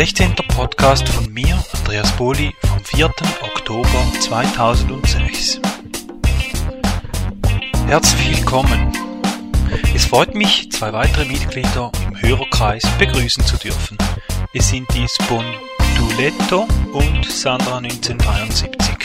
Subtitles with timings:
[0.00, 0.34] 16.
[0.56, 3.10] Podcast von mir, Andreas Boli, vom 4.
[3.42, 5.60] Oktober 2006.
[7.86, 8.92] Herzlich willkommen.
[9.94, 13.98] Es freut mich, zwei weitere Mitglieder im Hörerkreis begrüßen zu dürfen.
[14.54, 18.96] Es sind die Sponduletto und Sandra 1973.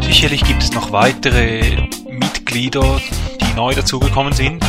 [0.00, 3.00] Sicherlich gibt es noch weitere Mitglieder,
[3.40, 4.64] die neu dazugekommen sind.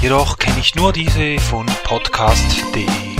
[0.00, 3.17] Jedoch kenne ich nur diese von podcast.de.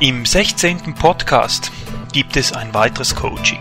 [0.00, 0.94] Im 16.
[0.94, 1.72] Podcast
[2.12, 3.60] gibt es ein weiteres Coaching.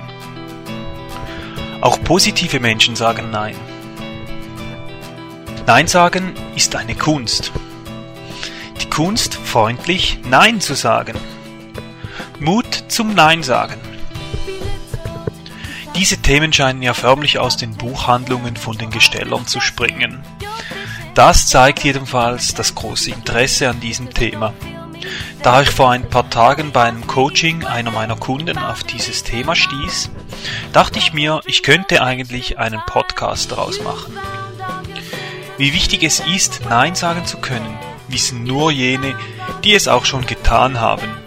[1.80, 3.56] Auch positive Menschen sagen Nein.
[5.66, 7.54] Nein sagen ist eine Kunst.
[8.82, 11.16] Die Kunst, freundlich Nein zu sagen.
[12.44, 13.80] Mut zum Nein sagen.
[15.96, 20.22] Diese Themen scheinen ja förmlich aus den Buchhandlungen von den Gestellern zu springen.
[21.14, 24.54] Das zeigt jedenfalls das große Interesse an diesem Thema.
[25.42, 29.56] Da ich vor ein paar Tagen bei einem Coaching einer meiner Kunden auf dieses Thema
[29.56, 30.10] stieß,
[30.74, 34.20] dachte ich mir, ich könnte eigentlich einen Podcast daraus machen.
[35.58, 37.78] Wie wichtig es ist, Nein sagen zu können,
[38.10, 39.16] wissen nur jene,
[39.64, 41.23] die es auch schon getan haben.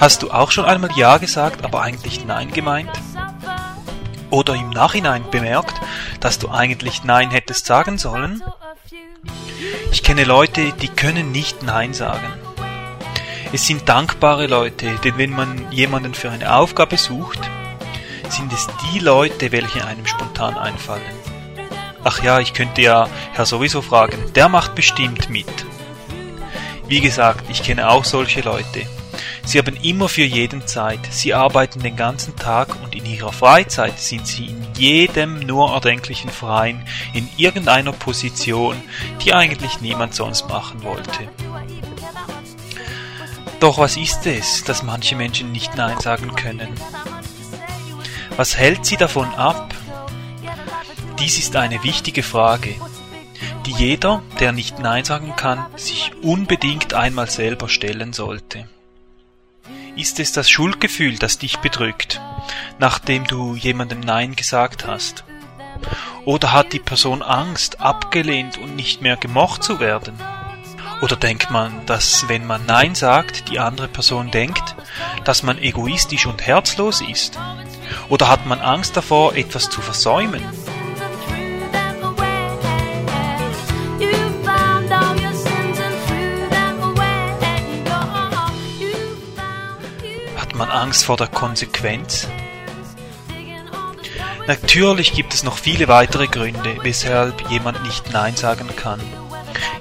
[0.00, 2.90] Hast du auch schon einmal Ja gesagt, aber eigentlich Nein gemeint?
[4.30, 5.80] Oder im Nachhinein bemerkt,
[6.20, 8.40] dass du eigentlich Nein hättest sagen sollen?
[9.90, 12.32] Ich kenne Leute, die können nicht Nein sagen.
[13.52, 17.40] Es sind dankbare Leute, denn wenn man jemanden für eine Aufgabe sucht,
[18.36, 21.02] sind es die Leute, welche einem spontan einfallen.
[22.04, 25.66] Ach ja, ich könnte ja Herr sowieso fragen, der macht bestimmt mit.
[26.86, 28.86] Wie gesagt, ich kenne auch solche Leute.
[29.44, 33.98] Sie haben immer für jeden Zeit, sie arbeiten den ganzen Tag und in ihrer Freizeit
[33.98, 38.76] sind sie in jedem nur erdenklichen Verein in irgendeiner Position,
[39.24, 41.28] die eigentlich niemand sonst machen wollte.
[43.60, 46.68] Doch was ist es, dass manche Menschen nicht Nein sagen können?
[48.36, 49.74] Was hält sie davon ab?
[51.18, 52.74] Dies ist eine wichtige Frage,
[53.64, 58.68] die jeder, der nicht Nein sagen kann, sich unbedingt einmal selber stellen sollte.
[59.96, 62.20] Ist es das Schuldgefühl, das dich bedrückt,
[62.78, 65.24] nachdem du jemandem Nein gesagt hast?
[66.26, 70.14] Oder hat die Person Angst, abgelehnt und nicht mehr gemocht zu werden?
[71.00, 74.76] Oder denkt man, dass wenn man Nein sagt, die andere Person denkt,
[75.24, 77.38] dass man egoistisch und herzlos ist?
[78.08, 80.42] Oder hat man Angst davor, etwas zu versäumen?
[90.56, 92.26] man Angst vor der Konsequenz?
[94.46, 99.00] Natürlich gibt es noch viele weitere Gründe, weshalb jemand nicht Nein sagen kann.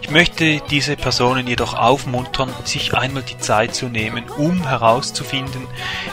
[0.05, 5.65] Ich möchte diese Personen jedoch aufmuntern, sich einmal die Zeit zu nehmen, um herauszufinden,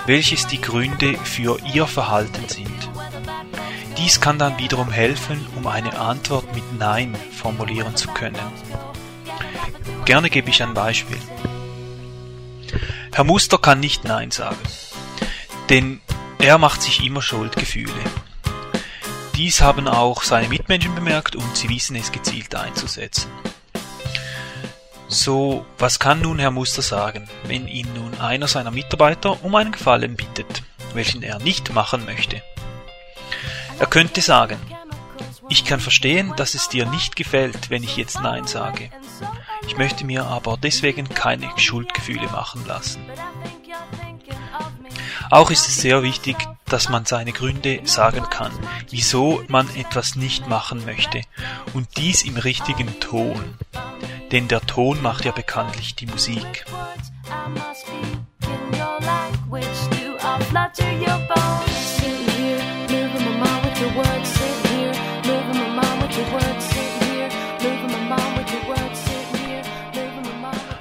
[0.07, 2.89] welches die Gründe für ihr Verhalten sind.
[3.99, 8.41] Dies kann dann wiederum helfen, um eine Antwort mit Nein formulieren zu können.
[10.07, 11.21] Gerne gebe ich ein Beispiel.
[13.13, 14.57] Herr Muster kann nicht Nein sagen,
[15.69, 16.01] denn
[16.39, 17.93] er macht sich immer Schuldgefühle.
[19.37, 23.31] Dies haben auch seine Mitmenschen bemerkt und sie wissen es gezielt einzusetzen.
[25.13, 29.73] So, was kann nun Herr Muster sagen, wenn ihn nun einer seiner Mitarbeiter um einen
[29.73, 30.63] Gefallen bittet,
[30.95, 32.43] welchen er nicht machen möchte?
[33.79, 34.59] Er könnte sagen,
[35.51, 38.89] ich kann verstehen, dass es dir nicht gefällt, wenn ich jetzt Nein sage.
[39.67, 43.05] Ich möchte mir aber deswegen keine Schuldgefühle machen lassen.
[45.31, 48.53] Auch ist es sehr wichtig, dass man seine Gründe sagen kann,
[48.89, 51.21] wieso man etwas nicht machen möchte,
[51.75, 53.59] und dies im richtigen Ton.
[54.33, 56.65] Denn der Ton macht ja bekanntlich die Musik.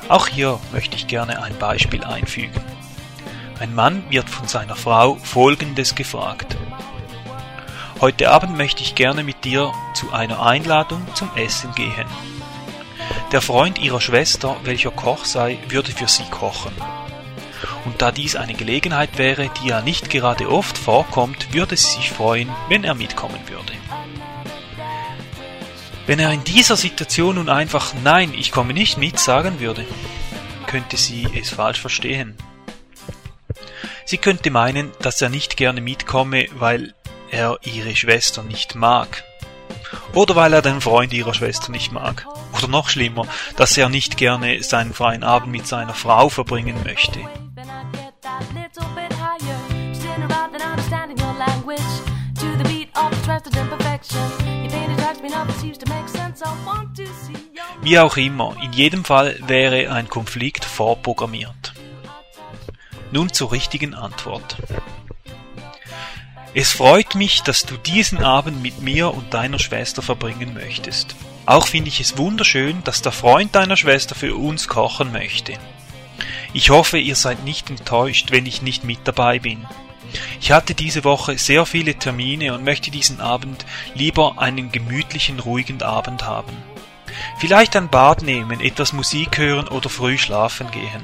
[0.07, 2.61] Auch hier möchte ich gerne ein Beispiel einfügen.
[3.59, 6.55] Ein Mann wird von seiner Frau Folgendes gefragt.
[7.99, 12.07] Heute Abend möchte ich gerne mit dir zu einer Einladung zum Essen gehen.
[13.31, 16.73] Der Freund ihrer Schwester, welcher Koch sei, würde für sie kochen.
[17.85, 22.11] Und da dies eine Gelegenheit wäre, die ja nicht gerade oft vorkommt, würde sie sich
[22.11, 23.71] freuen, wenn er mitkommen würde.
[26.07, 29.85] Wenn er in dieser Situation nun einfach Nein, ich komme nicht mit sagen würde,
[30.67, 32.35] könnte sie es falsch verstehen.
[34.03, 36.93] Sie könnte meinen, dass er nicht gerne mitkomme, weil
[37.29, 39.23] er ihre Schwester nicht mag.
[40.13, 42.27] Oder weil er den Freund ihrer Schwester nicht mag.
[42.57, 47.19] Oder noch schlimmer, dass er nicht gerne seinen freien Abend mit seiner Frau verbringen möchte.
[57.81, 61.73] Wie auch immer, in jedem Fall wäre ein Konflikt vorprogrammiert.
[63.11, 64.57] Nun zur richtigen Antwort.
[66.53, 71.15] Es freut mich, dass du diesen Abend mit mir und deiner Schwester verbringen möchtest.
[71.45, 75.53] Auch finde ich es wunderschön, dass der Freund deiner Schwester für uns kochen möchte.
[76.51, 79.65] Ich hoffe, ihr seid nicht enttäuscht, wenn ich nicht mit dabei bin.
[80.41, 83.65] Ich hatte diese Woche sehr viele Termine und möchte diesen Abend
[83.95, 86.57] lieber einen gemütlichen, ruhigen Abend haben.
[87.39, 91.03] Vielleicht ein Bad nehmen, etwas Musik hören oder früh schlafen gehen.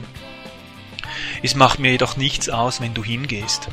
[1.41, 3.69] Es macht mir jedoch nichts aus, wenn du hingehst.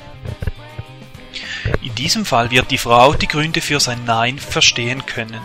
[1.96, 5.41] In diesem Fall wird die Frau die Gründe für sein Nein verstehen können.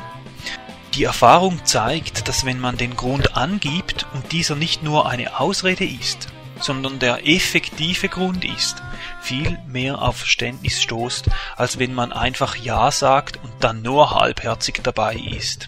[0.96, 5.86] Die Erfahrung zeigt, dass wenn man den Grund angibt und dieser nicht nur eine Ausrede
[5.86, 6.28] ist,
[6.60, 8.82] sondern der effektive Grund ist,
[9.22, 14.80] viel mehr auf Verständnis stoßt, als wenn man einfach Ja sagt und dann nur halbherzig
[14.82, 15.68] dabei ist.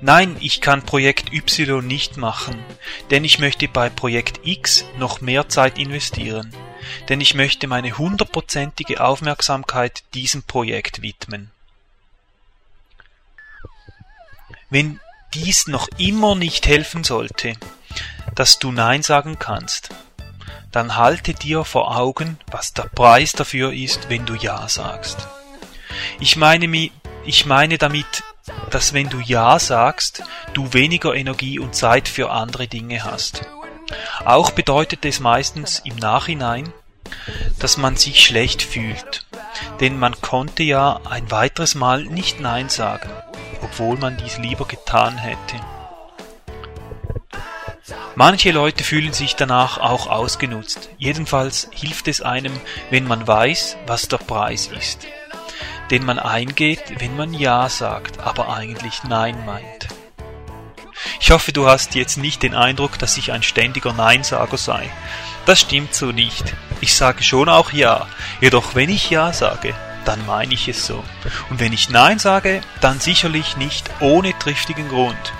[0.00, 2.54] Nein, ich kann Projekt Y nicht machen,
[3.10, 6.54] denn ich möchte bei Projekt X noch mehr Zeit investieren,
[7.08, 11.50] denn ich möchte meine hundertprozentige Aufmerksamkeit diesem Projekt widmen.
[14.70, 15.00] Wenn
[15.34, 17.54] dies noch immer nicht helfen sollte,
[18.34, 19.90] dass du Nein sagen kannst,
[20.72, 25.28] dann halte dir vor Augen, was der Preis dafür ist, wenn du Ja sagst.
[26.18, 26.90] Ich meine,
[27.24, 28.24] ich meine damit,
[28.70, 33.46] dass wenn du Ja sagst, du weniger Energie und Zeit für andere Dinge hast.
[34.24, 36.72] Auch bedeutet es meistens im Nachhinein,
[37.58, 39.26] dass man sich schlecht fühlt,
[39.80, 43.10] denn man konnte ja ein weiteres Mal nicht Nein sagen,
[43.62, 45.60] obwohl man dies lieber getan hätte.
[48.16, 50.88] Manche Leute fühlen sich danach auch ausgenutzt.
[50.98, 52.52] Jedenfalls hilft es einem,
[52.90, 55.06] wenn man weiß, was der Preis ist,
[55.90, 59.88] den man eingeht, wenn man Ja sagt, aber eigentlich Nein meint.
[61.20, 64.90] Ich hoffe, du hast jetzt nicht den Eindruck, dass ich ein ständiger Neinsager sei.
[65.46, 66.54] Das stimmt so nicht.
[66.80, 68.06] Ich sage schon auch Ja,
[68.40, 69.74] jedoch wenn ich Ja sage,
[70.04, 71.02] dann meine ich es so.
[71.50, 75.32] Und wenn ich Nein sage, dann sicherlich nicht ohne triftigen Grund.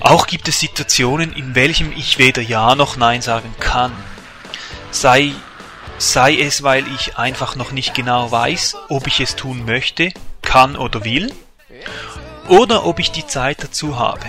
[0.00, 3.92] Auch gibt es Situationen, in welchen ich weder Ja noch Nein sagen kann.
[4.90, 5.32] Sei,
[5.98, 10.76] sei es, weil ich einfach noch nicht genau weiß, ob ich es tun möchte, kann
[10.76, 11.32] oder will,
[12.48, 14.26] oder ob ich die Zeit dazu habe.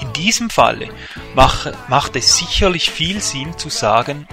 [0.00, 0.88] In diesem Falle
[1.34, 4.28] macht es sicherlich viel Sinn zu sagen,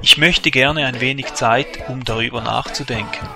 [0.00, 3.28] ich möchte gerne ein wenig Zeit, um darüber nachzudenken.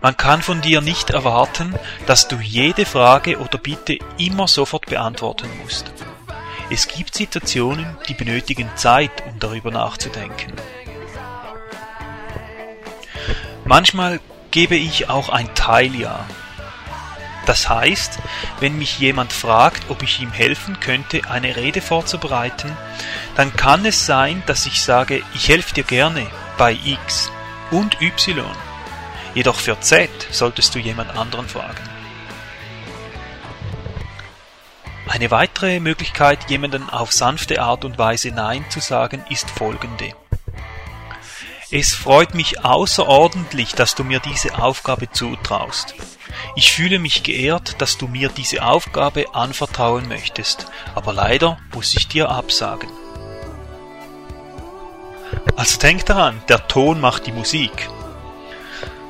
[0.00, 1.74] Man kann von dir nicht erwarten,
[2.06, 5.90] dass du jede Frage oder Bitte immer sofort beantworten musst.
[6.70, 10.52] Es gibt Situationen, die benötigen Zeit, um darüber nachzudenken.
[13.64, 16.26] Manchmal gebe ich auch ein Teiljahr.
[17.46, 18.18] Das heißt,
[18.60, 22.74] wenn mich jemand fragt, ob ich ihm helfen könnte, eine Rede vorzubereiten,
[23.36, 27.30] dann kann es sein, dass ich sage, ich helfe dir gerne bei X
[27.70, 28.44] und Y.
[29.34, 31.90] Jedoch für Z solltest du jemand anderen fragen.
[35.06, 40.14] Eine weitere Möglichkeit, jemanden auf sanfte Art und Weise Nein zu sagen, ist folgende.
[41.76, 45.96] Es freut mich außerordentlich, dass du mir diese Aufgabe zutraust.
[46.54, 52.06] Ich fühle mich geehrt, dass du mir diese Aufgabe anvertrauen möchtest, aber leider muss ich
[52.06, 52.88] dir absagen.
[55.56, 57.88] Also denk daran, der Ton macht die Musik.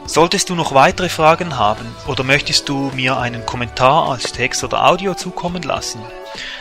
[0.06, 4.86] Solltest du noch weitere Fragen haben oder möchtest du mir einen Kommentar als Text oder
[4.86, 6.00] Audio zukommen lassen,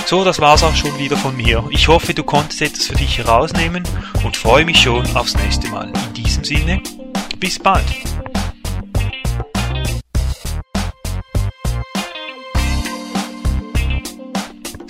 [0.07, 1.65] So, das war's auch schon wieder von mir.
[1.71, 3.83] Ich hoffe, du konntest etwas für dich herausnehmen
[4.23, 5.89] und freue mich schon aufs nächste Mal.
[5.89, 6.81] In diesem Sinne,
[7.41, 8.14] bis bald.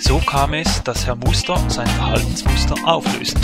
[0.07, 3.41] So kam es, dass Herr Muster sein Verhaltensmuster auflösen.